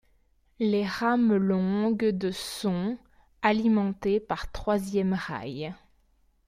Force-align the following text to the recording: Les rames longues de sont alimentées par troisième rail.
Les 0.57 0.83
rames 0.83 1.35
longues 1.37 2.05
de 2.09 2.31
sont 2.31 2.97
alimentées 3.43 4.19
par 4.19 4.51
troisième 4.51 5.13
rail. 5.13 5.75